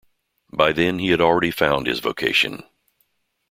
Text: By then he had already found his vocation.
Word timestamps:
By 0.51 0.71
then 0.71 0.97
he 0.97 1.09
had 1.11 1.21
already 1.21 1.51
found 1.51 1.85
his 1.85 1.99
vocation. 1.99 2.63